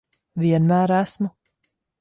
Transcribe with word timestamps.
Vienmēr 0.43 0.95
esmu. 1.03 1.33